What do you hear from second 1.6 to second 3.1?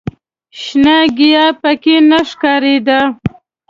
په کې نه ښکارېده.